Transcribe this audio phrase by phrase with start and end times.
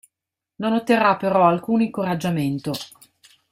[0.63, 2.71] Non otterrà però alcun incoraggiamento.